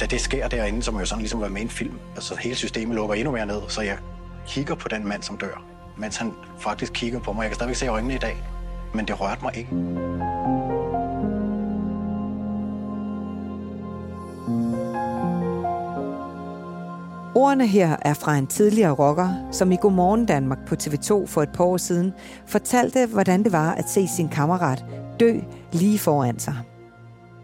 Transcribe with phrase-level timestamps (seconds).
[0.00, 2.54] da det sker derinde, som jo sådan ligesom være med i en film, altså hele
[2.54, 3.98] systemet lukker endnu mere ned, så jeg
[4.46, 5.62] kigger på den mand, som dør,
[5.96, 7.42] mens han faktisk kigger på mig.
[7.42, 8.36] Jeg kan stadigvæk se øjnene i dag,
[8.94, 9.70] men det rørte mig ikke.
[17.34, 21.48] Ordene her er fra en tidligere rocker, som i Godmorgen Danmark på TV2 for et
[21.54, 22.12] par år siden
[22.46, 24.84] fortalte, hvordan det var at se sin kammerat
[25.20, 25.32] dø
[25.72, 26.54] lige foran sig.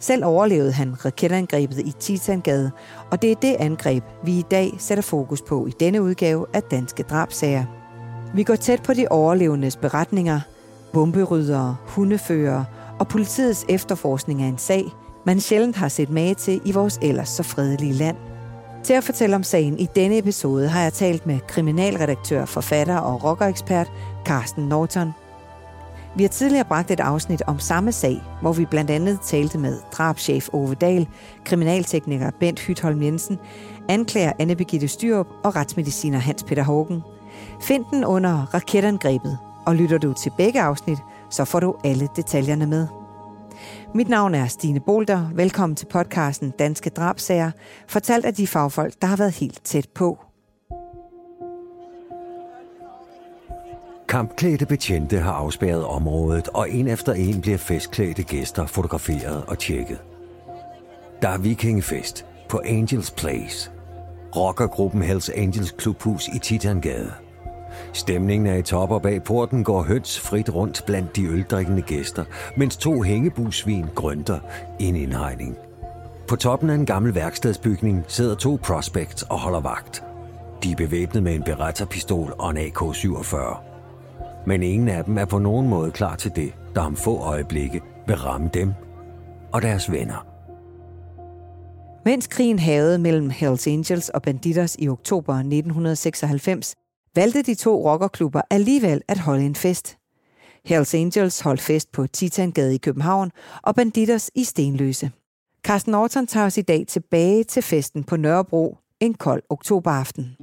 [0.07, 2.71] Selv overlevede han raketangrebet i Titangade,
[3.11, 6.63] og det er det angreb, vi i dag sætter fokus på i denne udgave af
[6.63, 7.65] Danske Drabsager.
[8.35, 10.41] Vi går tæt på de overlevendes beretninger,
[10.93, 12.65] bomberyddere, hundefører
[12.99, 14.85] og politiets efterforskning af en sag,
[15.25, 18.17] man sjældent har set mage til i vores ellers så fredelige land.
[18.85, 23.25] Til at fortælle om sagen i denne episode har jeg talt med kriminalredaktør, forfatter og
[23.25, 23.93] rockerekspert
[24.25, 25.13] Carsten Norton–
[26.17, 29.81] vi har tidligere bragt et afsnit om samme sag, hvor vi blandt andet talte med
[29.93, 31.09] drabschef Ove Dahl,
[31.45, 33.39] kriminaltekniker Bent Hytholm Jensen,
[33.89, 37.03] anklager Anne Birgitte Styrup og retsmediciner Hans Peter Hågen.
[37.63, 40.99] Find den under raketangrebet, og lytter du til begge afsnit,
[41.31, 42.87] så får du alle detaljerne med.
[43.95, 45.29] Mit navn er Stine Bolter.
[45.35, 47.51] Velkommen til podcasten Danske Drabsager,
[47.89, 50.19] fortalt af de fagfolk, der har været helt tæt på.
[54.09, 59.99] Kampklædte betjente har afspærret området, og en efter en bliver festklædte gæster fotograferet og tjekket.
[61.23, 63.71] Der er vikingefest på Angels Place.
[64.37, 67.13] Rockergruppen Hells Angels klubhus i Titangade.
[67.93, 72.25] Stemningen er i top, og bag porten går høns frit rundt blandt de øldrikkende gæster,
[72.57, 74.39] mens to hængebusvin grønter
[74.79, 75.57] i en indhegning.
[76.29, 80.05] På toppen af en gammel værkstedsbygning sidder to prospects og holder vagt.
[80.63, 83.76] De er bevæbnet med en Beretta-pistol og en AK-47
[84.47, 87.81] men ingen af dem er på nogen måde klar til det, der om få øjeblikke
[88.07, 88.73] vil ramme dem
[89.53, 90.27] og deres venner.
[92.05, 96.75] Mens krigen havde mellem Hells Angels og Banditers i oktober 1996,
[97.17, 99.99] valgte de to rockerklubber alligevel at holde en fest.
[100.65, 103.31] Hells Angels holdt fest på Titangade i København
[103.63, 105.11] og Banditers i Stenløse.
[105.65, 110.37] Carsten Norton tager os i dag tilbage til festen på Nørrebro en kold oktoberaften.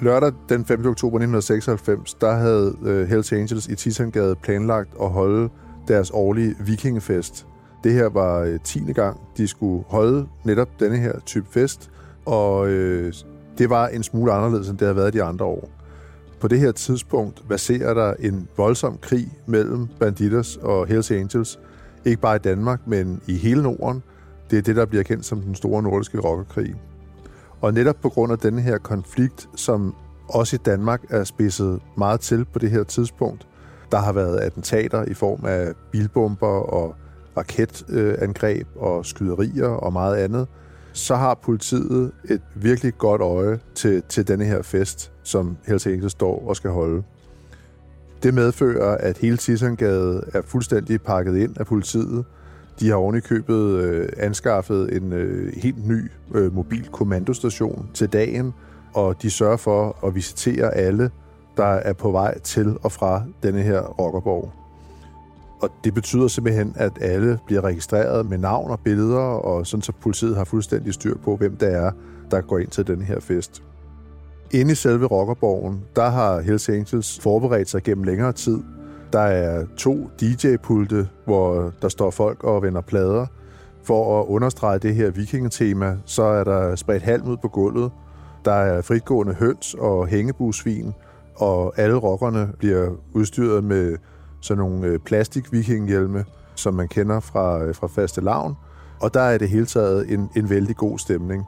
[0.00, 0.78] Lørdag den 5.
[0.86, 5.48] oktober 1996, der havde øh, Hells Angels i Titangade planlagt at holde
[5.88, 7.46] deres årlige vikingefest.
[7.84, 8.92] Det her var øh, 10.
[8.92, 11.90] gang, de skulle holde netop denne her type fest,
[12.24, 13.12] og øh,
[13.58, 15.70] det var en smule anderledes, end det havde været de andre år.
[16.40, 21.60] På det her tidspunkt baserer der en voldsom krig mellem Banditers og Hells Angels,
[22.04, 24.02] ikke bare i Danmark, men i hele Norden.
[24.50, 26.74] Det er det, der bliver kendt som den store nordiske rockerkrig.
[27.66, 29.94] Og netop på grund af denne her konflikt, som
[30.28, 33.46] også i Danmark er spidset meget til på det her tidspunkt,
[33.92, 36.94] der har været attentater i form af bilbomber og
[37.36, 40.48] raketangreb og skyderier og meget andet,
[40.92, 46.12] så har politiet et virkelig godt øje til, til denne her fest, som Hells Angels
[46.12, 47.02] står og skal holde.
[48.22, 52.24] Det medfører, at hele Tissangade er fuldstændig pakket ind af politiet,
[52.80, 58.54] de har ovenikøbet øh, anskaffet en øh, helt ny øh, mobil kommandostation til dagen,
[58.94, 61.10] og de sørger for at visitere alle,
[61.56, 64.52] der er på vej til og fra denne her rockerborg.
[65.60, 69.92] Og det betyder simpelthen, at alle bliver registreret med navn og billeder, og sådan så
[69.92, 71.90] politiet har fuldstændig styr på, hvem det er,
[72.30, 73.62] der går ind til den her fest.
[74.50, 78.62] Inde i selve rockerborgen, der har Hells Angels forberedt sig gennem længere tid
[79.12, 83.26] der er to DJ-pulte, hvor der står folk og vender plader.
[83.84, 87.90] For at understrege det her vikingetema, så er der spredt halm ud på gulvet.
[88.44, 90.94] Der er fritgående høns og hængebusvin,
[91.36, 93.96] og alle rockerne bliver udstyret med
[94.40, 96.24] sådan nogle øh, plastik-vikinghjelme,
[96.54, 98.54] som man kender fra, øh, fra faste lavn.
[99.00, 101.44] Og der er det hele taget en, en vældig god stemning.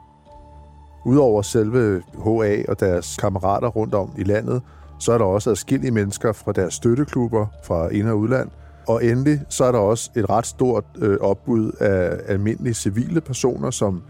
[1.05, 4.61] Udover selve HA og deres kammerater rundt om i landet,
[4.99, 8.49] så er der også adskillige mennesker fra deres støtteklubber fra ind- og udland.
[8.87, 13.71] Og endelig så er der også et ret stort øh, opbud af almindelige civile personer,
[13.71, 14.01] som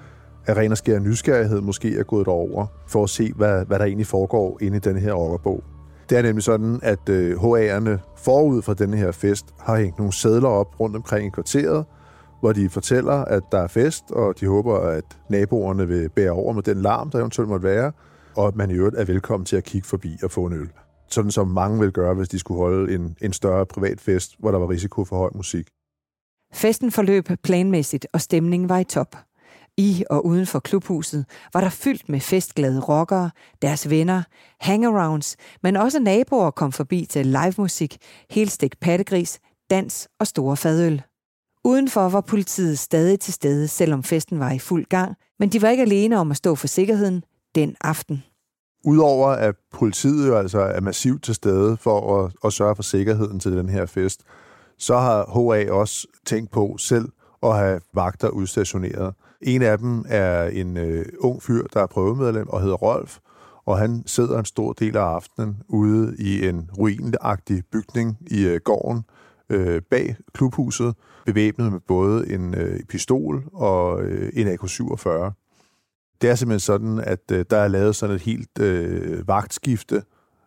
[0.47, 3.85] af ren og skær nysgerrighed måske er gået over for at se, hvad, hvad der
[3.85, 5.63] egentlig foregår inde i den her rockerbog.
[6.09, 10.13] Det er nemlig sådan, at øh, HA'erne forud for denne her fest har hængt nogle
[10.13, 11.85] sædler op rundt omkring i kvarteret,
[12.39, 16.53] hvor de fortæller, at der er fest, og de håber, at naboerne vil bære over
[16.53, 17.91] med den larm, der eventuelt måtte være,
[18.39, 20.69] og at man i øvrigt er velkommen til at kigge forbi og få en øl.
[21.09, 24.51] Sådan som mange vil gøre, hvis de skulle holde en, en større privat fest, hvor
[24.51, 25.69] der var risiko for høj musik.
[26.53, 29.15] Festen forløb planmæssigt, og stemningen var i top.
[29.77, 33.31] I og uden for klubhuset var der fyldt med festglade rockere,
[33.61, 34.23] deres venner,
[34.59, 37.97] hangarounds, men også naboer kom forbi til livemusik,
[38.29, 39.39] helstegt pattegris,
[39.69, 41.01] dans og store fadøl.
[41.63, 45.69] Udenfor var politiet stadig til stede, selvom festen var i fuld gang, men de var
[45.69, 47.23] ikke alene om at stå for sikkerheden
[47.55, 48.23] den aften.
[48.83, 53.39] Udover at politiet jo altså er massivt til stede for at, at sørge for sikkerheden
[53.39, 54.23] til den her fest,
[54.77, 57.09] så har HA også tænkt på selv
[57.43, 59.13] at have vagter udstationeret.
[59.41, 63.17] En af dem er en øh, ung fyr, der er prøvemedlem og hedder Rolf,
[63.65, 68.59] og han sidder en stor del af aftenen ude i en ruinagtig bygning i øh,
[68.63, 69.03] gården
[69.49, 70.95] øh, bag klubhuset,
[71.25, 75.09] bevæbnet med både en øh, pistol og øh, en AK-47.
[76.21, 80.03] Det er simpelthen sådan, at øh, der er lavet sådan et helt øh, vagtskifte,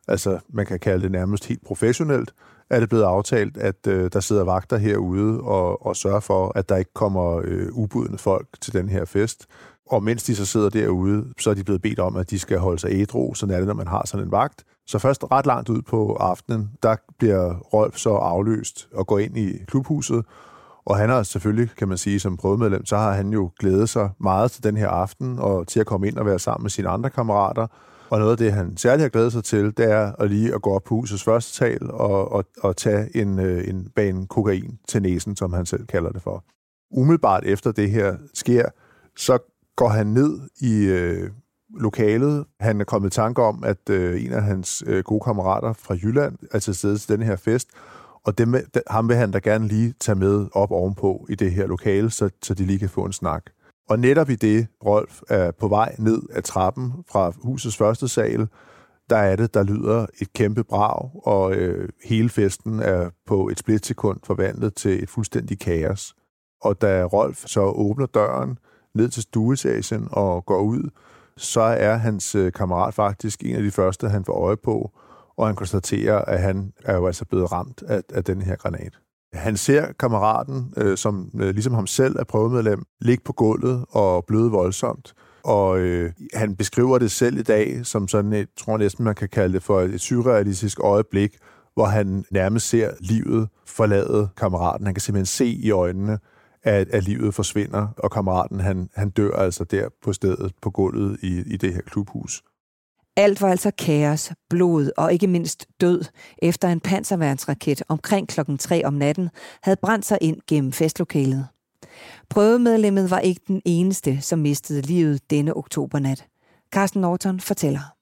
[0.08, 2.34] altså man kan kalde det nærmest helt professionelt,
[2.70, 6.68] er det blevet aftalt, at øh, der sidder vagter herude og, og sørger for, at
[6.68, 9.46] der ikke kommer øh, ubudne folk til den her fest.
[9.86, 12.58] Og mens de så sidder derude, så er de blevet bedt om, at de skal
[12.58, 13.34] holde sig ædru.
[13.34, 14.64] Sådan er det, når man har sådan en vagt.
[14.86, 19.36] Så først ret langt ud på aftenen, der bliver Rolf så afløst og går ind
[19.36, 20.24] i klubhuset.
[20.84, 24.10] Og han har selvfølgelig, kan man sige, som prøvemedlem, så har han jo glædet sig
[24.20, 26.88] meget til den her aften og til at komme ind og være sammen med sine
[26.88, 27.66] andre kammerater.
[28.10, 30.62] Og noget af det, han særligt har glædet sig til, det er at lige at
[30.62, 34.78] gå op på husets første tal og, og, og tage en, øh, en bane kokain
[34.88, 36.44] til næsen, som han selv kalder det for.
[36.90, 38.64] Umiddelbart efter det her sker,
[39.16, 39.38] så
[39.76, 41.30] går han ned i øh,
[41.80, 42.44] lokalet.
[42.60, 45.94] Han er kommet i tanke om, at øh, en af hans øh, gode kammerater fra
[45.94, 47.68] Jylland er til stede til denne her fest,
[48.24, 48.54] og dem,
[48.86, 52.30] ham vil han da gerne lige tage med op ovenpå i det her lokale, så,
[52.42, 53.42] så de lige kan få en snak.
[53.88, 58.48] Og netop i det, Rolf er på vej ned ad trappen fra husets første sal,
[59.10, 63.58] der er det, der lyder et kæmpe brag, og øh, hele festen er på et
[63.58, 66.14] splitsekund forvandlet til et fuldstændig kaos.
[66.62, 68.58] Og da Rolf så åbner døren
[68.94, 70.90] ned til stueetagen og går ud,
[71.36, 74.90] så er hans øh, kammerat faktisk en af de første, han får øje på,
[75.36, 78.98] og han konstaterer, at han er jo altså blevet ramt af, af den her granat.
[79.32, 84.24] Han ser kammeraten, øh, som øh, ligesom ham selv er prøvemedlem, ligge på gulvet og
[84.24, 85.14] bløde voldsomt.
[85.44, 89.28] Og øh, han beskriver det selv i dag som sådan et, tror næsten man kan
[89.28, 91.36] kalde det for et surrealistisk øjeblik,
[91.74, 94.86] hvor han nærmest ser livet forlade kammeraten.
[94.86, 96.18] Han kan simpelthen se i øjnene,
[96.62, 101.18] at, at livet forsvinder, og kammeraten han, han dør altså der på stedet på gulvet
[101.22, 102.42] i, i det her klubhus.
[103.16, 106.04] Alt var altså kaos, blod og ikke mindst død,
[106.42, 109.30] efter en panserværnsraket omkring klokken 3 om natten
[109.62, 111.46] havde brændt sig ind gennem festlokalet.
[112.30, 116.26] Prøvemedlemmet var ikke den eneste, som mistede livet denne oktobernat.
[116.74, 117.94] Carsten Norton fortæller.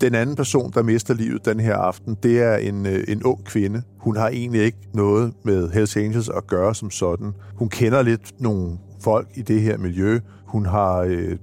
[0.00, 3.44] Den anden person, der mister livet den her aften, det er en, øh, en ung
[3.44, 3.82] kvinde.
[3.98, 7.32] Hun har egentlig ikke noget med Hells Angels at gøre som sådan.
[7.54, 10.20] Hun kender lidt nogle folk i det her miljø.
[10.46, 11.36] Hun har øh,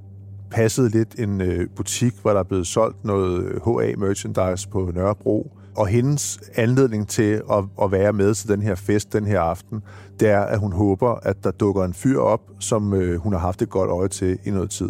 [0.52, 5.52] passet lidt en øh, butik, hvor der er blevet solgt noget øh, HA-merchandise på Nørrebro.
[5.76, 9.84] Og hendes anledning til at, at være med til den her fest den her aften,
[10.20, 13.40] det er, at hun håber, at der dukker en fyr op, som øh, hun har
[13.40, 14.90] haft et godt øje til i noget tid.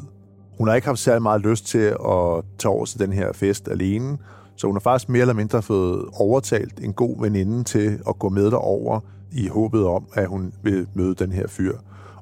[0.57, 3.67] Hun har ikke haft særlig meget lyst til at tage over til den her fest
[3.67, 4.17] alene,
[4.55, 8.29] så hun har faktisk mere eller mindre fået overtalt en god veninde til at gå
[8.29, 8.99] med derover
[9.31, 11.77] i håbet om, at hun vil møde den her fyr.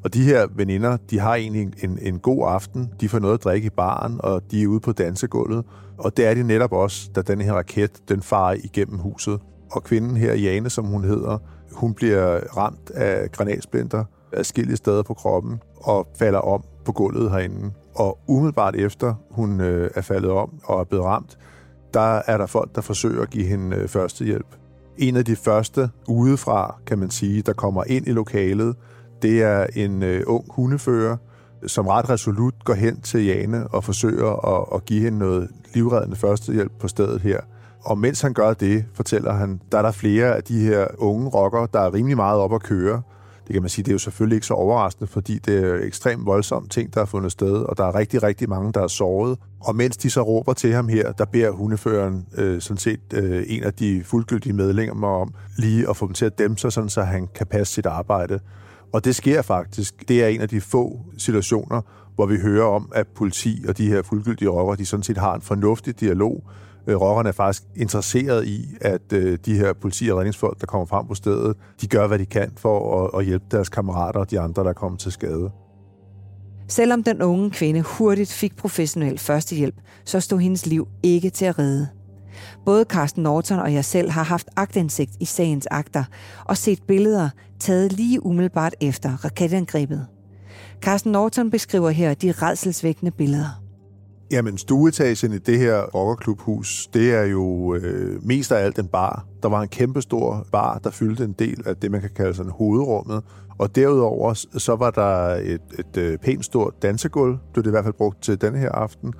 [0.06, 2.94] Og de her veninder, de har egentlig en, en god aften.
[3.02, 5.66] De får noget at drikke i baren, og de er ude på dansegulvet.
[5.98, 9.40] Og det er de netop også, da den her raket, den farer igennem huset.
[9.72, 11.38] Og kvinden her, Jane, som hun hedder,
[11.72, 14.04] hun bliver ramt af granatsplinter
[14.34, 17.72] adskillige steder på kroppen og falder om på gulvet herinde.
[17.96, 21.38] Og umiddelbart efter hun øh, er faldet om og er blevet ramt,
[21.94, 24.48] der er der folk, der forsøger at give hende øh, førstehjælp.
[24.98, 28.76] En af de første udefra, kan man sige, der kommer ind i lokalet,
[29.26, 31.18] det er en øh, ung hundefører,
[31.68, 36.16] som ret resolut går hen til Jane og forsøger at, at give hende noget livreddende
[36.16, 37.40] førstehjælp på stedet her.
[37.86, 41.30] Og mens han gør det, fortæller han, der er der flere af de her unge
[41.30, 43.02] rockere, der er rimelig meget op at køre.
[43.48, 46.26] Det kan man sige, det er jo selvfølgelig ikke så overraskende, fordi det er ekstremt
[46.26, 49.38] voldsomme ting, der er fundet sted, og der er rigtig, rigtig mange, der er såret.
[49.60, 53.44] Og mens de så råber til ham her, der beder hundeføreren øh, sådan set øh,
[53.48, 56.90] en af de fuldgyldige medlemmer om lige at få dem til at dæmpe sig, sådan,
[56.90, 58.40] så han kan passe sit arbejde.
[58.94, 60.08] Og det sker faktisk.
[60.08, 61.82] Det er en af de få situationer,
[62.16, 65.36] hvor vi hører om, at politi og de her fuldgyldige rockere, de sådan set har
[65.36, 66.44] en fornuftig dialog.
[66.88, 70.86] Øh, rockerne er faktisk interesseret i, at øh, de her politi- og redningsfolk, der kommer
[70.86, 74.32] frem på stedet, de gør, hvad de kan for at, at hjælpe deres kammerater og
[74.32, 75.52] de andre, der kommer til skade.
[76.68, 79.76] Selvom den unge kvinde hurtigt fik professionel førstehjælp,
[80.06, 81.88] så stod hendes liv ikke til at redde.
[82.66, 86.04] Både Carsten Norton og jeg selv har haft agtindsigt i sagens akter
[86.46, 90.06] og set billeder taget lige umiddelbart efter raketangrebet.
[90.82, 93.62] Carsten Norton beskriver her de redselsvækkende billeder.
[94.32, 99.26] Jamen, stueetagen i det her rockerklubhus, det er jo øh, mest af alt en bar.
[99.44, 102.52] Der var en kæmpestor bar, der fyldte en del af det, man kan kalde sådan
[102.52, 103.24] hovedrummet.
[103.58, 107.84] Og derudover, så var der et, et, et pænt stort dansegulv, blev det i hvert
[107.84, 109.14] fald brugt til denne her aften.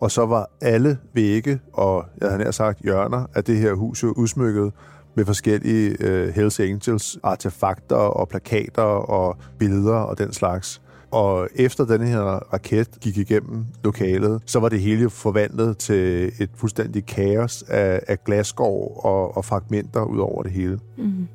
[0.00, 4.02] Og så var alle vægge og, jeg har nær sagt, hjørner af det her hus
[4.02, 4.72] jo udsmykket
[5.14, 10.82] med forskellige øh, Hells Angels artefakter og plakater og billeder og den slags.
[11.10, 16.50] Og efter den her raket gik igennem lokalet, så var det hele forvandlet til et
[16.54, 20.78] fuldstændigt kaos af, af glasskår og, og fragmenter ud over det hele.
[20.98, 21.28] Mm.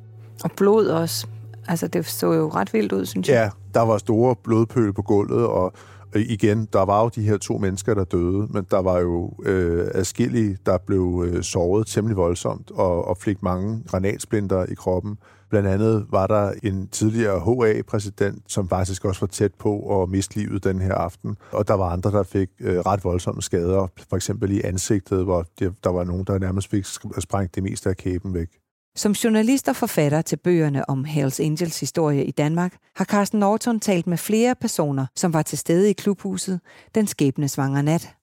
[0.44, 1.26] Og blod også.
[1.68, 3.34] Altså, det så jo ret vildt ud, synes jeg.
[3.34, 5.72] Ja, der var store blodpøl på gulvet, og
[6.14, 9.32] Øh, igen, der var jo de her to mennesker, der døde, men der var jo
[9.42, 15.18] øh, adskillige, der blev øh, såret temmelig voldsomt og, og fik mange granatsplinter i kroppen.
[15.50, 20.36] Blandt andet var der en tidligere HA-præsident, som faktisk også var tæt på at miste
[20.36, 21.36] livet den her aften.
[21.52, 25.46] Og der var andre, der fik øh, ret voldsomme skader, for eksempel i ansigtet, hvor
[25.58, 26.84] det, der var nogen, der nærmest fik
[27.18, 28.48] sprængt det meste af kæben væk.
[28.96, 33.80] Som journalist og forfatter til bøgerne om Hells Angels historie i Danmark, har Carsten Norton
[33.80, 36.60] talt med flere personer, som var til stede i klubhuset
[36.94, 38.14] den skæbnesvangre nat.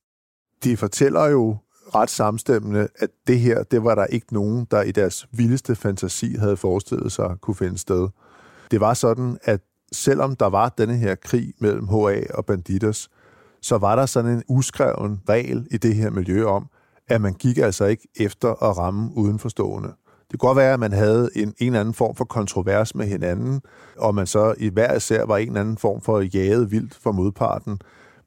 [0.64, 1.58] De fortæller jo
[1.96, 6.36] ret samstemmende, at det her, det var der ikke nogen, der i deres vildeste fantasi
[6.36, 8.10] havde forestillet sig kunne finde sted.
[8.72, 9.62] Det var sådan, at
[9.92, 13.10] selvom der var denne her krig mellem HA og Banditers,
[13.62, 16.70] så var der sådan en uskreven regel i det her miljø om,
[17.08, 19.94] at man gik altså ikke efter at ramme udenforstående.
[20.32, 23.06] Det kunne godt være, at man havde en, en eller anden form for kontrovers med
[23.06, 23.62] hinanden,
[23.98, 27.12] og man så i hver især var en eller anden form for jaget vildt for
[27.12, 27.80] modparten.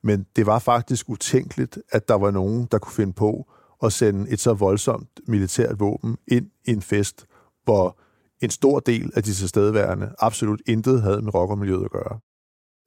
[0.02, 4.30] Men det var faktisk utænkeligt, at der var nogen, der kunne finde på at sende
[4.30, 7.26] et så voldsomt militært våben ind i en fest,
[7.64, 7.98] hvor
[8.42, 12.18] en stor del af de tilstedeværende absolut intet havde med rockermiljøet at gøre.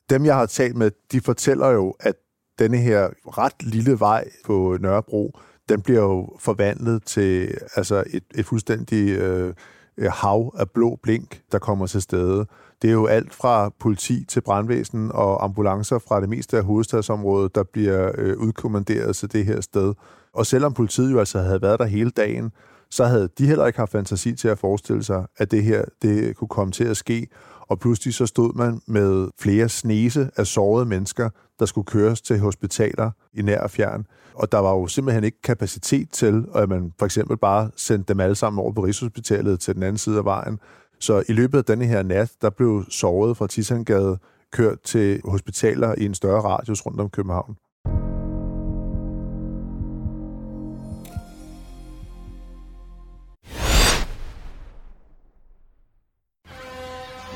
[0.09, 2.15] Dem, jeg har talt med, de fortæller jo, at
[2.59, 8.45] denne her ret lille vej på Nørrebro, den bliver jo forvandlet til altså et, et
[8.45, 9.53] fuldstændig øh,
[9.99, 12.45] hav af blå blink, der kommer til stede.
[12.81, 17.55] Det er jo alt fra politi til brandvæsen og ambulancer fra det meste af hovedstadsområdet,
[17.55, 19.93] der bliver øh, udkommanderet til det her sted.
[20.33, 22.51] Og selvom politiet jo altså havde været der hele dagen,
[22.89, 26.35] så havde de heller ikke haft fantasi til at forestille sig, at det her det
[26.35, 27.27] kunne komme til at ske.
[27.69, 32.39] Og pludselig så stod man med flere snese af sårede mennesker, der skulle køres til
[32.39, 34.05] hospitaler i nær og fjern.
[34.33, 38.19] Og der var jo simpelthen ikke kapacitet til, at man for eksempel bare sendte dem
[38.19, 40.59] alle sammen over på Rigshospitalet til den anden side af vejen.
[40.99, 44.17] Så i løbet af denne her nat, der blev såret fra Tisangade
[44.51, 47.55] kørt til hospitaler i en større radius rundt om København.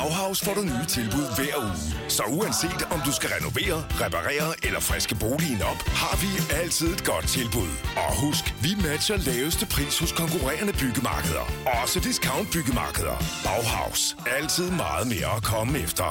[0.00, 2.10] Bauhaus får du nye tilbud hver uge.
[2.16, 6.30] Så uanset om du skal renovere, reparere eller friske boligen op, har vi
[6.60, 7.70] altid et godt tilbud.
[8.04, 11.44] Og husk, vi matcher laveste pris hos konkurrerende byggemarkeder.
[11.82, 13.16] Også discount byggemarkeder.
[13.46, 14.00] Bauhaus.
[14.38, 16.06] Altid meget mere at komme efter.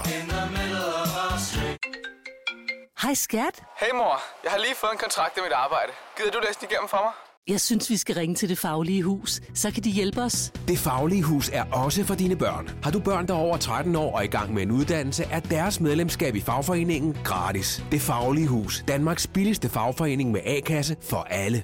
[3.03, 3.55] Hej skat.
[3.81, 5.91] Hey mor, jeg har lige fået en kontrakt i mit arbejde.
[6.17, 7.28] Gider du læse den igennem for mig?
[7.47, 9.41] Jeg synes, vi skal ringe til Det Faglige Hus.
[9.53, 10.51] Så kan de hjælpe os.
[10.67, 12.69] Det Faglige Hus er også for dine børn.
[12.83, 15.39] Har du børn, der er over 13 år og i gang med en uddannelse, er
[15.39, 17.83] deres medlemskab i fagforeningen gratis.
[17.91, 18.83] Det Faglige Hus.
[18.87, 21.63] Danmarks billigste fagforening med A-kasse for alle.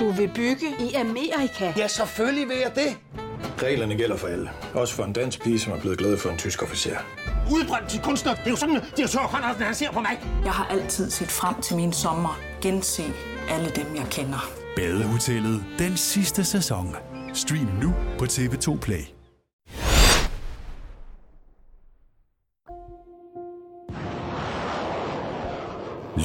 [0.00, 1.72] Du vil bygge i Amerika?
[1.76, 2.96] Ja, selvfølgelig vil jeg det.
[3.62, 4.50] Reglerne gælder for alle.
[4.74, 6.96] Også for en dansk pige, som er blevet glad for en tysk officer.
[7.52, 8.34] Udbrændt til kunstner.
[8.34, 10.20] Det er jo sådan, at de har han ser på mig.
[10.44, 12.38] Jeg har altid set frem til min sommer.
[12.62, 13.02] Gense
[13.50, 14.59] alle dem, jeg kender.
[14.76, 16.96] Badehotellet den sidste sæson.
[17.34, 19.04] Stream nu på TV2 Play.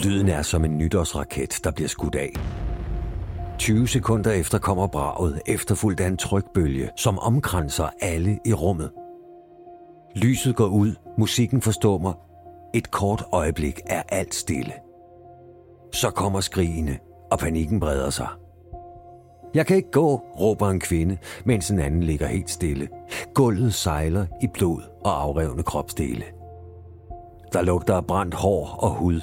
[0.03, 2.33] Lyden er som en nytårsraket, der bliver skudt af.
[3.59, 8.91] 20 sekunder efter kommer braget, efterfulgt af en trykbølge, som omkranser alle i rummet.
[10.15, 12.13] Lyset går ud, musikken forstummer.
[12.73, 14.73] Et kort øjeblik er alt stille.
[15.93, 16.99] Så kommer skrigene,
[17.31, 18.27] og panikken breder sig.
[19.53, 22.87] Jeg kan ikke gå, råber en kvinde, mens en anden ligger helt stille.
[23.33, 26.23] Gulvet sejler i blod og afrevne kropsdele.
[27.53, 29.21] Der lugter af brændt hår og hud.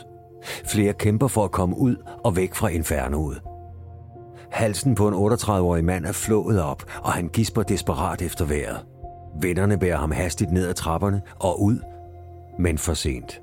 [0.65, 3.43] Flere kæmper for at komme ud og væk fra infernoet.
[4.51, 8.87] Halsen på en 38-årig mand er flået op, og han gisper desperat efter vejret.
[9.41, 11.79] Vennerne bærer ham hastigt ned ad trapperne og ud,
[12.59, 13.43] men for sent.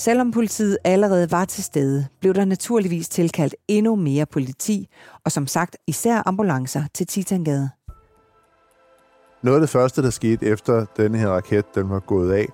[0.00, 4.88] Selvom politiet allerede var til stede, blev der naturligvis tilkaldt endnu mere politi,
[5.24, 7.70] og som sagt især ambulancer til Titangade.
[9.42, 12.46] Noget af det første, der skete efter denne her raket den var gået af,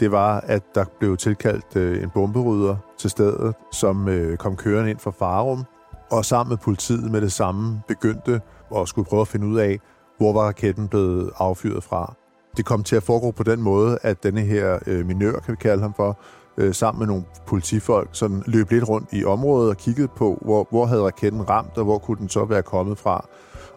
[0.00, 4.90] det var, at der blev tilkaldt øh, en bomberydder til stedet, som øh, kom kørende
[4.90, 5.64] ind fra Farum,
[6.10, 8.40] og sammen med politiet med det samme begyndte
[8.76, 9.80] at skulle prøve at finde ud af,
[10.18, 12.14] hvor var raketten blevet affyret fra.
[12.56, 15.56] Det kom til at foregå på den måde, at denne her øh, minør, kan vi
[15.56, 16.18] kalde ham for,
[16.56, 20.66] øh, sammen med nogle politifolk, sådan løb lidt rundt i området og kiggede på, hvor,
[20.70, 23.26] hvor havde raketten ramt, og hvor kunne den så være kommet fra.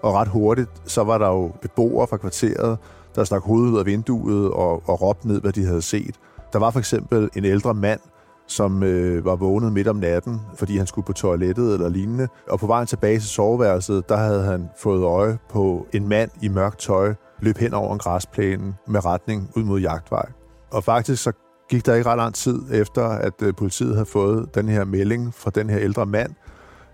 [0.02, 2.78] Og ret hurtigt, så var der jo beboere fra kvarteret,
[3.16, 6.16] der stak hovedet ud af vinduet og, og råbte ned, hvad de havde set.
[6.54, 8.00] Der var for eksempel en ældre mand,
[8.48, 12.28] som øh, var vågnet midt om natten, fordi han skulle på toilettet eller lignende.
[12.50, 16.48] Og på vejen tilbage til soveværelset, der havde han fået øje på en mand i
[16.48, 20.26] mørkt tøj, løb hen over en græsplæne med retning ud mod jagtvej.
[20.72, 21.32] Og faktisk så
[21.70, 25.34] gik der ikke ret lang tid efter, at øh, politiet havde fået den her melding
[25.34, 26.34] fra den her ældre mand,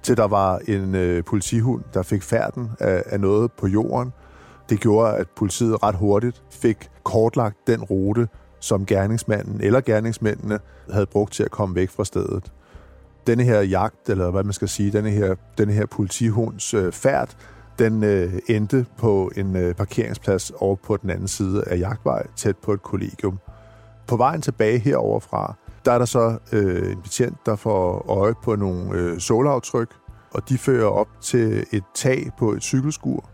[0.03, 4.13] til der var en øh, politihund, der fik færden af, af noget på jorden.
[4.70, 8.27] Det gjorde, at politiet ret hurtigt fik kortlagt den rute,
[8.60, 10.60] som gerningsmanden eller gerningsmændene
[10.92, 12.51] havde brugt til at komme væk fra stedet.
[13.27, 17.36] Denne her jagt, eller hvad man skal sige, denne her, denne her politihunds øh, færd,
[17.80, 22.58] den øh, endte på en øh, parkeringsplads over på den anden side af jagtvej, tæt
[22.58, 23.39] på et kollegium.
[24.07, 25.55] På vejen tilbage heroverfra,
[25.86, 29.89] der er der så øh, en betjent, der får øje på nogle øh, solaftryk,
[30.31, 33.29] og de fører op til et tag på et cykelskur.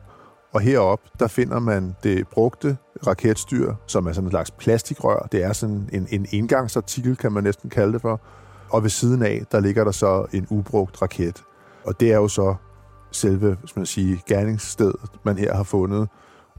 [0.53, 5.27] Og herop der finder man det brugte raketstyr, som er sådan en slags plastikrør.
[5.31, 8.21] Det er sådan en, en indgangsartikel, kan man næsten kalde det for.
[8.69, 11.43] Og ved siden af, der ligger der så en ubrugt raket.
[11.85, 12.55] Og det er jo så
[13.11, 16.09] selve, hvis man sige, gerningsstedet, man her har fundet.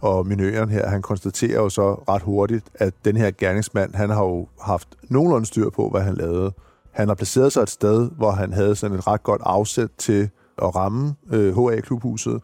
[0.01, 4.25] Og minøren her, han konstaterer jo så ret hurtigt, at den her gerningsmand, han har
[4.25, 6.53] jo haft nogenlunde styr på, hvad han lavede.
[6.91, 10.31] Han har placeret sig et sted, hvor han havde sådan et ret godt afsæt til
[10.63, 12.43] at ramme øh, HA-klubhuset,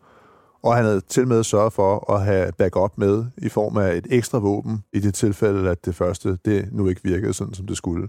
[0.63, 4.07] og han havde til med sørget for at have backup med i form af et
[4.11, 7.77] ekstra våben i det tilfælde, at det første det nu ikke virkede sådan, som det
[7.77, 8.09] skulle.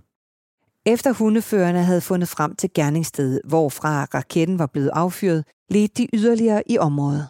[0.86, 6.64] Efter hundeførerne havde fundet frem til gerningsstedet, hvorfra raketten var blevet affyret, ledte de yderligere
[6.72, 7.28] i området.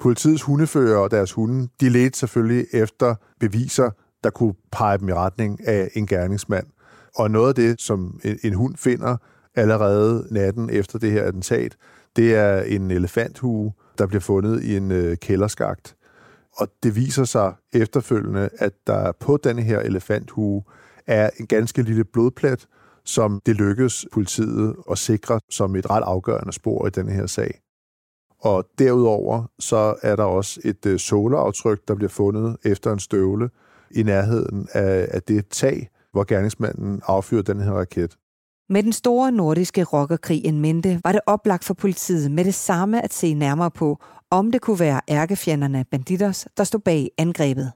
[0.00, 3.90] Politiets hundefører og deres hunde, de ledte selvfølgelig efter beviser,
[4.24, 6.66] der kunne pege dem i retning af en gerningsmand.
[7.16, 9.16] Og noget af det, som en hund finder
[9.54, 11.76] allerede natten efter det her attentat,
[12.16, 15.96] det er en elefanthue, der bliver fundet i en øh, kælderskagt.
[16.56, 20.62] Og det viser sig efterfølgende, at der på denne her elefanthue
[21.06, 22.66] er en ganske lille blodplet,
[23.04, 27.60] som det lykkedes politiet at sikre som et ret afgørende spor i denne her sag.
[28.40, 33.50] Og derudover så er der også et øh, solaftryk, der bliver fundet efter en støvle
[33.90, 38.16] i nærheden af, af det tag, hvor gerningsmanden affyrer den her raket.
[38.68, 43.04] Med den store nordiske rockerkrig en mente, var det oplagt for politiet med det samme
[43.04, 43.98] at se nærmere på,
[44.30, 47.72] om det kunne være ærkefjenderne Banditos, der stod bag angrebet.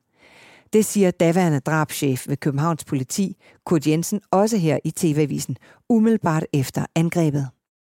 [0.73, 5.57] Det siger daværende drabschef ved Københavns politi, Kurt Jensen, også her i TV-avisen,
[5.89, 7.49] umiddelbart efter angrebet.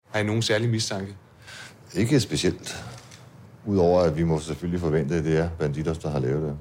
[0.07, 1.17] Har I nogen særlig mistanke?
[1.97, 2.85] Ikke specielt.
[3.67, 6.57] Udover at vi må selvfølgelig forvente, at det er Banditos, der har lavet det.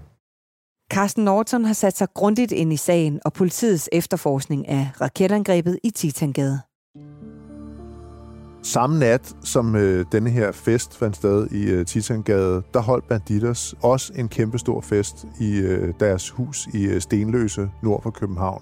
[0.94, 5.90] Carsten Norton har sat sig grundigt ind i sagen og politiets efterforskning af raketangrebet i
[5.90, 6.60] Titangade.
[8.64, 13.76] Samme nat, som øh, denne her fest fandt sted i øh, Titangade, der holdt Banditos
[13.82, 18.62] også en kæmpestor fest i øh, deres hus i øh, Stenløse, nord for København.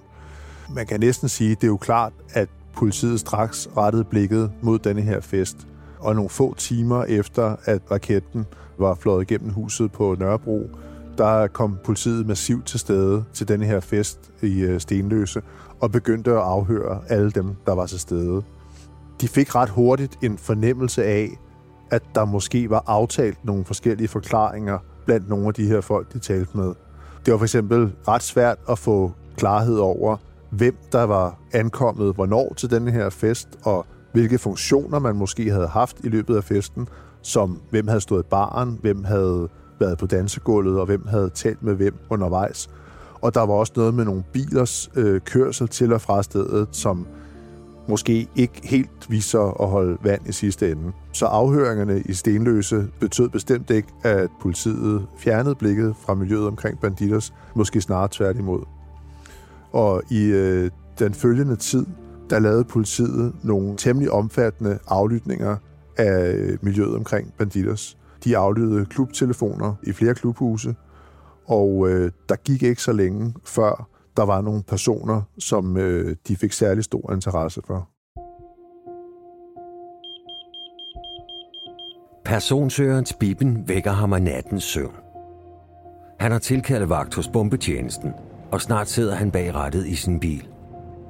[0.69, 5.01] Man kan næsten sige, det er jo klart, at politiet straks rettede blikket mod denne
[5.01, 5.57] her fest.
[6.01, 8.45] Og nogle få timer efter, at raketten
[8.77, 10.69] var fløjet igennem huset på Nørrebro,
[11.17, 15.41] der kom politiet massivt til stede til denne her fest i øh, Stenløse
[15.79, 18.43] og begyndte at afhøre alle dem, der var til stede.
[19.21, 21.29] De fik ret hurtigt en fornemmelse af,
[21.91, 26.19] at der måske var aftalt nogle forskellige forklaringer blandt nogle af de her folk, de
[26.19, 26.73] talte med.
[27.25, 30.17] Det var for eksempel ret svært at få klarhed over,
[30.49, 35.67] hvem der var ankommet hvornår til denne her fest, og hvilke funktioner man måske havde
[35.67, 36.87] haft i løbet af festen,
[37.21, 41.63] som hvem havde stået i baren, hvem havde været på dansegulvet, og hvem havde talt
[41.63, 42.69] med hvem undervejs.
[43.21, 47.07] Og der var også noget med nogle bilers øh, kørsel til og fra stedet, som
[47.87, 50.91] måske ikke helt viser at holde vand i sidste ende.
[51.13, 57.33] Så afhøringerne i Stenløse betød bestemt ikke, at politiet fjernede blikket fra miljøet omkring Banditos,
[57.55, 58.61] måske snarere tværtimod.
[59.71, 61.85] Og i øh, den følgende tid,
[62.31, 65.57] der lavede politiet nogle temmelig omfattende aflytninger
[65.97, 67.97] af miljøet omkring Banditos.
[68.23, 70.75] De aflyttede klubtelefoner i flere klubhuse,
[71.45, 76.35] Og øh, der gik ikke så længe, før der var nogle personer, som øh, de
[76.35, 77.89] fik særlig stor interesse for.
[82.25, 84.95] Personsøgerens bippen vækker ham af nattens søvn.
[86.19, 88.11] Han har tilkaldt vagt hos bombetjenesten,
[88.51, 90.47] og snart sidder han bag rattet i sin bil.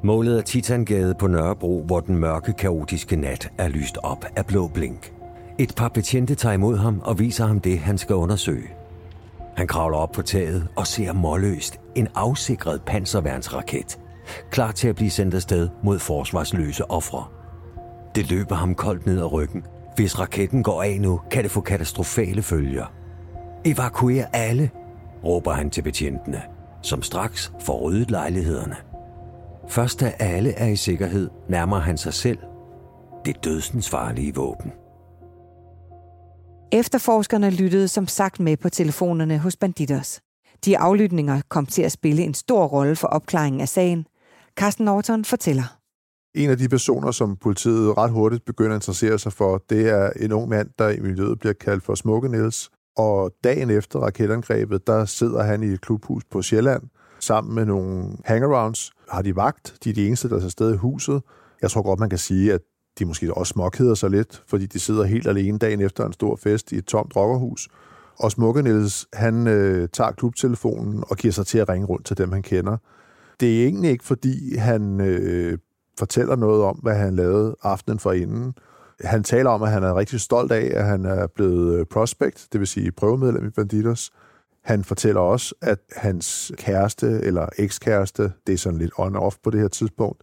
[0.03, 4.67] Målet er Titangade på Nørrebro, hvor den mørke, kaotiske nat er lyst op af blå
[4.67, 5.13] blink.
[5.57, 8.67] Et par betjente tager imod ham og viser ham det, han skal undersøge.
[9.55, 13.99] Han kravler op på taget og ser målløst en afsikret panserværnsraket,
[14.51, 17.25] klar til at blive sendt afsted mod forsvarsløse ofre.
[18.15, 19.63] Det løber ham koldt ned ad ryggen.
[19.95, 22.85] Hvis raketten går af nu, kan det få katastrofale følger.
[23.65, 24.69] Evakuer alle,
[25.23, 26.41] råber han til betjentene,
[26.81, 28.75] som straks får ryddet lejlighederne.
[29.69, 32.37] Først da alle er i sikkerhed, nærmer han sig selv
[33.25, 34.71] det dødsens farlige våben.
[36.71, 40.21] Efterforskerne lyttede som sagt med på telefonerne hos Banditos.
[40.65, 44.07] De aflytninger kom til at spille en stor rolle for opklaringen af sagen.
[44.55, 45.77] Carsten Norton fortæller.
[46.35, 50.09] En af de personer, som politiet ret hurtigt begynder at interessere sig for, det er
[50.19, 52.69] en ung mand, der i miljøet bliver kaldt for Smukke Niels.
[52.97, 56.83] Og dagen efter raketangrebet, der sidder han i et klubhus på Sjælland
[57.19, 58.91] sammen med nogle hangarounds.
[59.11, 59.75] Har de vagt?
[59.83, 61.21] De er de eneste, der er til stede i huset.
[61.61, 62.61] Jeg tror godt, man kan sige, at
[62.99, 66.35] de måske også småkeder sig lidt, fordi de sidder helt alene dagen efter en stor
[66.35, 67.69] fest i et tomt rockerhus.
[68.19, 72.17] Og Smukke Niels, han øh, tager klubtelefonen og giver sig til at ringe rundt til
[72.17, 72.77] dem, han kender.
[73.39, 75.57] Det er egentlig ikke, fordi han øh,
[75.99, 78.53] fortæller noget om, hvad han lavede aftenen for inden.
[79.03, 82.47] Han taler om, at han er rigtig stolt af, at han er blevet øh, prospect,
[82.51, 84.11] det vil sige prøvemedlem i Banditos.
[84.63, 89.59] Han fortæller også, at hans kæreste eller ekskæreste, det er sådan lidt on-off på det
[89.59, 90.21] her tidspunkt,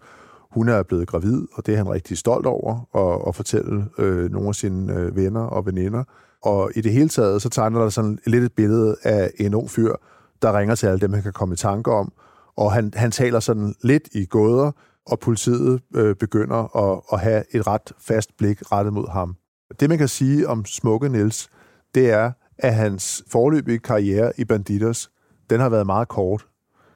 [0.51, 4.31] hun er blevet gravid, og det er han rigtig stolt over at, at fortælle øh,
[4.31, 6.05] nogle af sine øh, venner og veninder.
[6.43, 9.71] Og i det hele taget, så tegner der sådan lidt et billede af en ung
[9.71, 9.95] fyr,
[10.43, 12.13] der ringer til alle dem, han kan komme i tanke om.
[12.57, 14.73] Og han, han taler sådan lidt i gåder,
[15.07, 19.37] og politiet øh, begynder at, at have et ret fast blik rettet mod ham.
[19.81, 21.51] Det, man kan sige om Smukke Niels,
[21.95, 25.11] det er, at hans forløbige karriere i Bandidos,
[25.51, 26.47] den har været meget kort.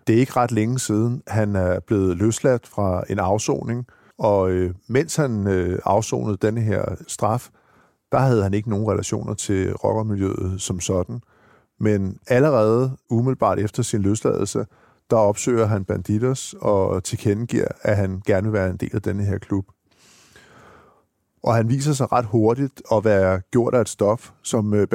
[0.06, 3.86] Det er ikke ret længe siden, han er blevet løsladt fra en afsoning,
[4.18, 7.48] og øh, mens han øh, afsonede denne her straf,
[8.12, 11.20] der havde han ikke nogen relationer til rockermiljøet som sådan.
[11.80, 14.66] Men allerede umiddelbart efter sin løsladelse,
[15.10, 19.24] der opsøger han Bandidos og tilkendegiver, at han gerne vil være en del af denne
[19.24, 19.64] her klub.
[21.42, 24.86] Og han viser sig ret hurtigt at være gjort af et stof, som øh,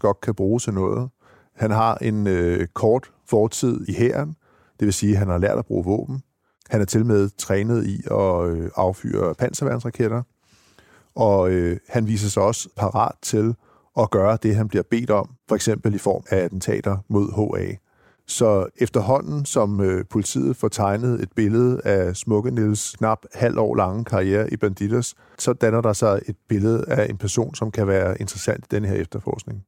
[0.00, 1.10] godt kan bruge til noget.
[1.56, 4.36] Han har en øh, kort fortid i hæren,
[4.80, 6.22] det vil sige, at han har lært at bruge våben.
[6.70, 10.22] Han er til med trænet i at øh, affyre panserværnsraketter.
[11.14, 13.54] Og øh, han viser sig også parat til
[13.98, 17.74] at gøre det, han bliver bedt om, for eksempel i form af attentater mod HA.
[18.26, 23.74] Så efterhånden, som øh, politiet får tegnet et billede af Smukke Niels knap halv år
[23.74, 27.86] lange karriere i Banditos, så danner der sig et billede af en person, som kan
[27.86, 29.64] være interessant i denne her efterforskning.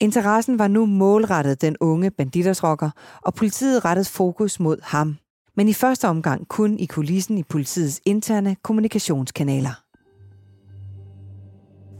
[0.00, 2.90] Interessen var nu målrettet den unge banditersrocker,
[3.22, 5.16] og politiet rettede fokus mod ham.
[5.56, 9.82] Men i første omgang kun i kulissen i politiets interne kommunikationskanaler.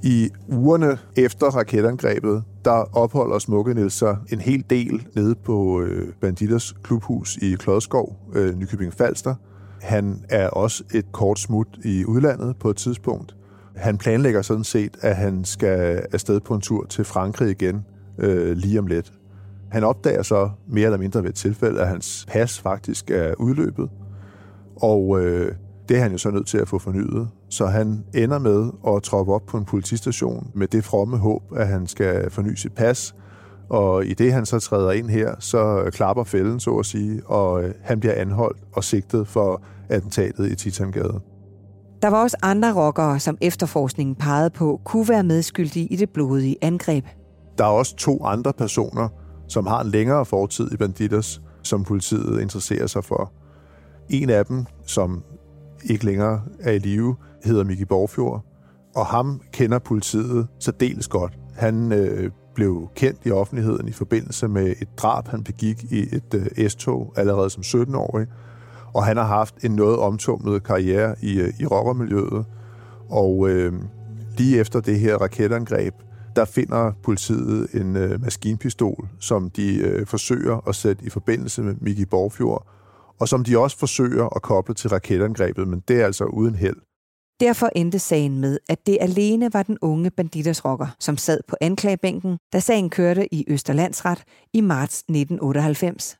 [0.04, 6.12] I ugerne efter raketangrebet, der opholder Smukke Niels sig en hel del nede på øh,
[6.20, 9.34] Banditers klubhus i Klodskov, øh, Nykøbing Falster.
[9.80, 13.36] Han er også et kort smut i udlandet på et tidspunkt.
[13.76, 17.84] Han planlægger sådan set, at han skal afsted på en tur til Frankrig igen
[18.18, 19.12] øh, lige om lidt.
[19.70, 23.90] Han opdager så mere eller mindre ved et tilfælde, at hans pas faktisk er udløbet.
[24.76, 25.52] Og øh,
[25.88, 27.28] det er han jo så nødt til at få fornyet.
[27.48, 31.68] Så han ender med at troppe op på en politistation med det fromme håb, at
[31.68, 33.14] han skal forny sit pas.
[33.68, 37.64] Og i det han så træder ind her, så klapper fælden, så at sige, og
[37.64, 41.20] øh, han bliver anholdt og sigtet for attentatet i Titangade.
[42.02, 46.56] Der var også andre rockere, som efterforskningen pegede på, kunne være medskyldige i det blodige
[46.62, 47.04] angreb.
[47.58, 49.08] Der er også to andre personer,
[49.48, 53.32] som har en længere fortid i Banditos, som politiet interesserer sig for.
[54.10, 55.22] En af dem, som
[55.84, 58.44] ikke længere er i live, hedder Miki Borgfjord,
[58.94, 61.38] og ham kender politiet særdeles godt.
[61.54, 66.34] Han øh, blev kendt i offentligheden i forbindelse med et drab, han begik i et
[66.34, 68.26] øh, S-tog allerede som 17-årig,
[68.94, 72.44] og han har haft en noget omtumlet karriere i, øh, i rockermiljøet.
[73.10, 73.72] Og øh,
[74.38, 75.94] lige efter det her raketangreb,
[76.36, 81.74] der finder politiet en øh, maskinpistol, som de øh, forsøger at sætte i forbindelse med
[81.80, 82.66] Miki Borgfjord,
[83.22, 86.76] og som de også forsøger at koble til raketangrebet, men det er altså uden held.
[87.40, 91.56] Derfor endte sagen med, at det alene var den unge banditers rocker, som sad på
[91.60, 96.16] anklagebænken, da sagen kørte i Østerlandsret i marts 1998.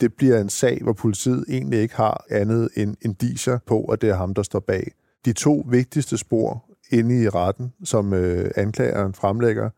[0.00, 4.10] Det bliver en sag, hvor politiet egentlig ikke har andet end indicier på, at det
[4.10, 4.92] er ham, der står bag.
[5.24, 9.70] De to vigtigste spor inde i retten, som øh, anklageren fremlægger,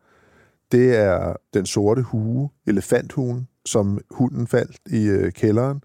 [0.71, 5.81] det er den sorte hue, elefanthugen, som hunden faldt i øh, kælderen,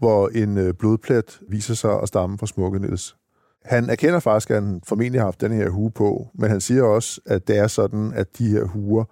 [0.00, 3.16] hvor en øh, blodplet viser sig at stamme fra Smukke Niels.
[3.64, 6.82] Han erkender faktisk, at han formentlig har haft den her hue på, men han siger
[6.82, 9.04] også, at det er sådan, at de her huer,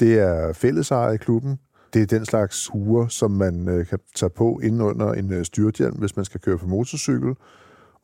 [0.00, 1.58] det er fælleseje i klubben.
[1.94, 5.44] Det er den slags huer, som man øh, kan tage på inden under en øh,
[5.44, 7.34] styrthjelm, hvis man skal køre på motorcykel.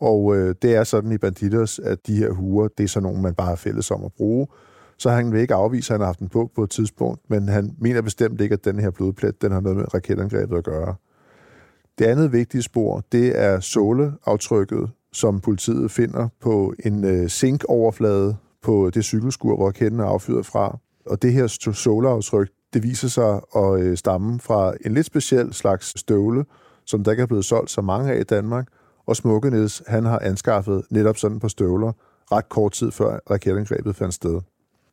[0.01, 3.23] Og øh, det er sådan i Banditers, at de her huer, det er sådan nogle,
[3.23, 4.47] man bare er fælles om at bruge.
[4.99, 7.49] Så han vil ikke afvise, at han har haft den på på et tidspunkt, men
[7.49, 10.95] han mener bestemt ikke, at den her blodplet, den har noget med raketangrebet at gøre.
[11.99, 18.91] Det andet vigtige spor, det er såleaftrykket, som politiet finder på en øh, zinkoverflade på
[18.95, 20.79] det cykelskur, hvor kænden er affyret fra.
[21.07, 26.01] Og det her såleaftryk, det viser sig at øh, stamme fra en lidt speciel slags
[26.01, 26.45] støvle,
[26.85, 28.69] som der ikke er blevet solgt så mange af i Danmark.
[29.07, 31.93] Og Smukke Niels, han har anskaffet netop sådan på støvler
[32.33, 34.41] ret kort tid før raketangrebet fandt sted.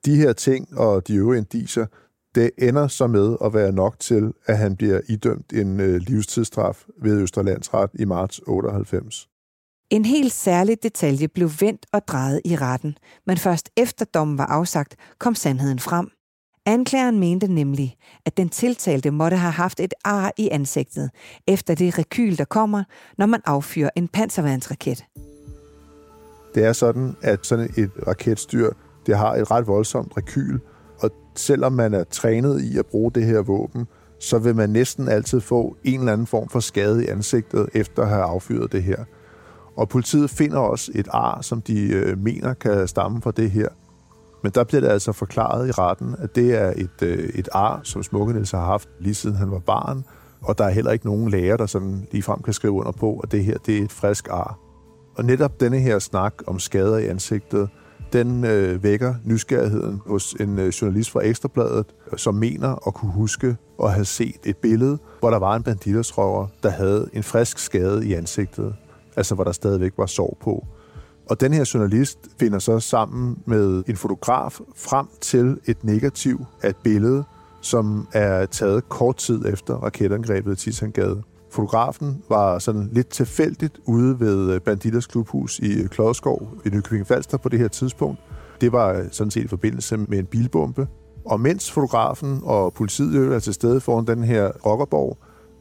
[0.06, 1.86] De her ting og de øvrige indiser,
[2.36, 6.86] det ender så med at være nok til, at han bliver idømt en øh, livstidsstraf
[7.02, 9.30] ved Østerlandsret i marts 98.
[9.90, 14.46] En helt særlig detalje blev vendt og drejet i retten, men først efter dommen var
[14.46, 16.10] afsagt, kom sandheden frem.
[16.66, 21.10] Anklageren mente nemlig, at den tiltalte måtte have haft et ar i ansigtet,
[21.48, 22.84] efter det rekyl, der kommer,
[23.18, 25.06] når man affyrer en panserværnsraket.
[26.56, 28.70] Det er sådan, at sådan et raketstyr,
[29.06, 30.60] det har et ret voldsomt rekyl,
[31.04, 33.88] og selvom man er trænet i at bruge det her våben,
[34.20, 38.02] så vil man næsten altid få en eller anden form for skade i ansigtet, efter
[38.02, 39.04] at have affyret det her.
[39.76, 43.68] Og politiet finder også et ar, som de øh, mener kan stamme fra det her.
[44.44, 47.80] Men der bliver det altså forklaret i retten, at det er et, øh, et ar,
[47.84, 50.04] som Smukkenels har haft lige siden han var barn,
[50.42, 53.32] og der er heller ikke nogen læger, der sådan ligefrem kan skrive under på, at
[53.32, 54.60] det her det er et frisk ar.
[55.16, 57.70] Og netop denne her snak om skader i ansigtet,
[58.14, 61.86] den øh, vækker nysgerrigheden hos en øh, journalist fra Ekstrabladet,
[62.18, 66.48] som mener at kunne huske at have set et billede, hvor der var en banditersrøver,
[66.64, 68.76] der havde en frisk skade i ansigtet,
[69.16, 70.68] altså hvor der stadigvæk var sår på.
[71.30, 76.70] Og den her journalist finder så sammen med en fotograf frem til et negativ af
[76.70, 77.24] et billede,
[77.62, 81.24] som er taget kort tid efter raketangrebet i Titangade.
[81.54, 87.08] Fotografen var sådan lidt tilfældigt ude ved øh, Banditers klubhus i øh, Klodskov i Nykøbing
[87.08, 88.20] Falster på det her tidspunkt.
[88.62, 90.88] Det var øh, sådan set i forbindelse med en bilbombe.
[91.26, 95.18] Og mens fotografen og politiet er til stede foran den her rockerborg,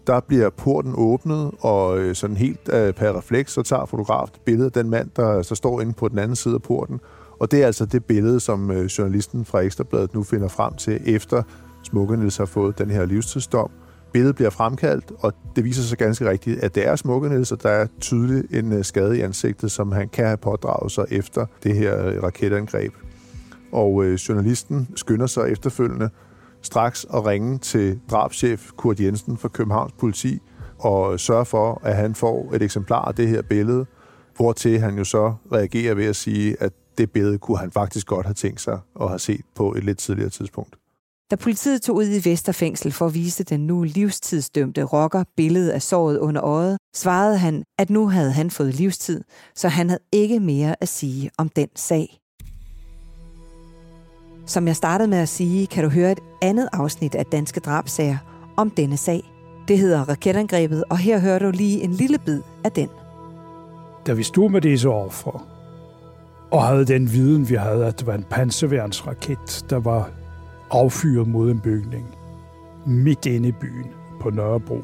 [0.06, 4.82] der bliver porten åbnet, og sådan helt øh, per refleks, så tager fotograf billedet af
[4.82, 7.00] den mand, der så står inde på den anden side af porten.
[7.40, 11.00] Og det er altså det billede, som øh, journalisten fra Ekstrabladet nu finder frem til,
[11.06, 11.42] efter
[11.82, 13.70] Smukke Niels har fået den her livstidsdom
[14.12, 17.62] billede bliver fremkaldt, og det viser sig ganske rigtigt, at det er Smukke Niels, og
[17.62, 21.46] der er tydeligt en øh, skade i ansigtet, som han kan have pådraget sig efter
[21.62, 22.92] det her øh, raketangreb.
[23.72, 26.10] Og øh, journalisten skynder sig efterfølgende
[26.62, 30.38] straks at ringe til drabschef Kurt Jensen fra Københavns politi
[30.78, 33.86] og øh, sørge for, at han får et eksemplar af det her billede,
[34.36, 38.26] hvortil han jo så reagerer ved at sige, at det billede kunne han faktisk godt
[38.26, 40.76] have tænkt sig at have set på et lidt tidligere tidspunkt.
[41.32, 45.82] Da politiet tog ud i Vesterfængsel for at vise den nu livstidsdømte rocker billedet af
[45.82, 50.40] såret under øjet, svarede han, at nu havde han fået livstid, så han havde ikke
[50.40, 52.18] mere at sige om den sag.
[54.46, 58.18] Som jeg startede med at sige, kan du høre et andet afsnit af Danske Drabsager
[58.56, 59.22] om denne sag.
[59.68, 62.88] Det hedder Raketangrebet, og her hører du lige en lille bid af den.
[64.06, 65.40] Da vi stod med disse ofre,
[66.50, 70.21] og havde den viden, vi havde, at det var en panserværnsraket, der var
[70.72, 72.06] affyret mod en bygning
[72.86, 73.86] midt inde i byen
[74.20, 74.82] på Nørrebro,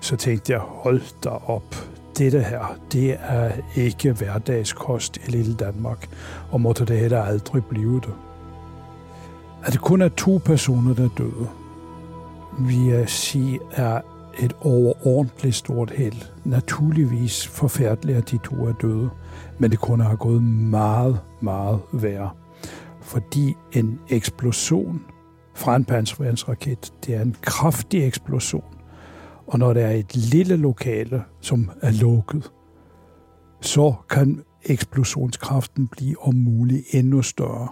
[0.00, 1.74] så tænkte jeg, hold da op,
[2.18, 6.08] dette her, det er ikke hverdagskost i lille Danmark,
[6.50, 8.14] og måtte det heller aldrig blive det
[9.64, 11.48] at det kun er to personer, der er døde,
[12.58, 14.00] vil jeg sige, er
[14.38, 16.16] et overordentligt stort held.
[16.44, 19.10] Naturligvis forfærdeligt, at de to er døde,
[19.58, 22.30] men det kunne have gået meget, meget værre.
[23.14, 25.02] Fordi en eksplosion
[25.54, 28.64] fra en panserværnsraket, det er en kraftig eksplosion.
[29.46, 32.52] Og når der er et lille lokale, som er lukket,
[33.60, 37.68] så kan eksplosionskraften blive om muligt endnu større.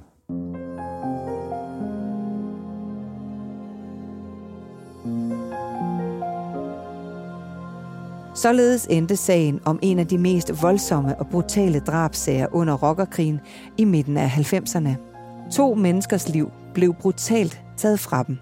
[8.35, 13.41] Således endte sagen om en af de mest voldsomme og brutale drabsager under rockerkrigen
[13.79, 15.12] i midten af 90'erne.
[15.53, 18.39] To menneskers liv blev brutalt taget fra dem,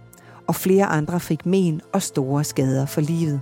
[0.47, 3.41] og flere andre fik men og store skader for livet.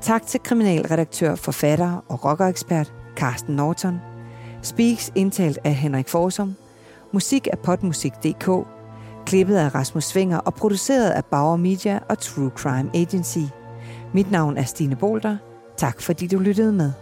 [0.00, 4.00] Tak til kriminalredaktør, forfatter og rockerekspert Carsten Norton.
[4.62, 6.54] Speaks indtalt af Henrik Forsum.
[7.12, 8.50] Musik af potmusik.dk.
[9.26, 13.52] Klippet af Rasmus Svinger og produceret af Bauer Media og True Crime Agency.
[14.14, 15.36] Mit navn er Stine Bolter.
[15.76, 16.92] Tak fordi du lyttede med.